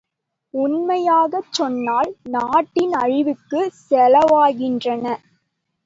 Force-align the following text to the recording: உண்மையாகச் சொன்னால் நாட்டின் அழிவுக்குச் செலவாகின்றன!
உண்மையாகச் 0.53 1.51
சொன்னால் 1.51 2.11
நாட்டின் 2.29 2.93
அழிவுக்குச் 2.95 3.79
செலவாகின்றன! 3.89 5.05